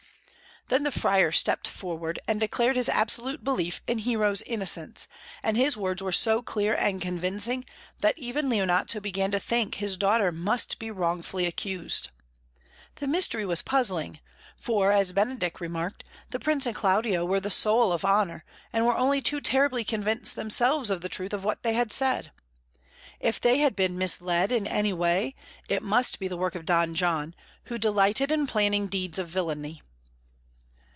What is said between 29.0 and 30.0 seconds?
of villainy.